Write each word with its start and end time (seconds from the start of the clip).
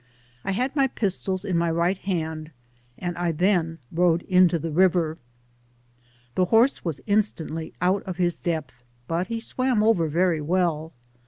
I 0.43 0.53
had 0.53 0.75
my 0.75 0.87
pistols 0.87 1.45
in 1.45 1.55
my 1.59 1.69
right 1.69 1.99
hand, 1.99 2.49
and 2.97 3.15
I 3.19 3.31
then 3.31 3.77
rode 3.91 4.23
into 4.23 4.57
the 4.57 4.71
river. 4.71 5.19
The 6.33 6.45
horse 6.45 6.83
was 6.83 7.01
instantly 7.05 7.71
out 7.81 8.01
of 8.07 8.17
his 8.17 8.39
depth, 8.39 8.81
but 9.07 9.27
he 9.27 9.39
swam 9.39 9.83
over 9.83 10.07
very 10.07 10.41
well. 10.41 10.91